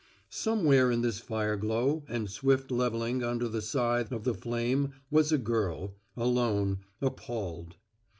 [0.31, 5.31] Somewhere in this fire glow and swift leveling under the scythe of the flame was
[5.31, 7.75] a girl, alone, appalled.